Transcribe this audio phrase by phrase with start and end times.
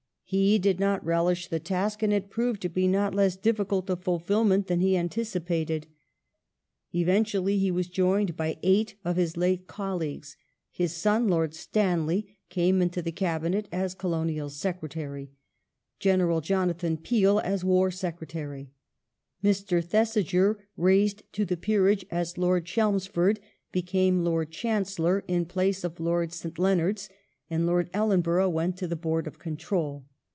[0.31, 4.01] He did not relish the task, and it proved to be not less difficult of
[4.01, 5.87] fulfilment than he anticipated.
[6.95, 10.39] Eventually he was joined by eight of his late colleagues;^
[10.71, 11.27] his son.
[11.27, 15.31] Lord Stan ley, came into the Cabinet as Colonial Secretary,
[15.99, 18.71] General Jonathan Peel as War Secretary,
[19.43, 19.83] Mr.
[19.83, 23.41] Thesiger (raised to the Peerage as Lord Chelmsford)
[23.73, 26.57] became Lord Chancellor in place of Lord St.
[26.57, 27.09] Leonards,
[27.49, 30.05] and Lord Ellenborough went to the Board of Control.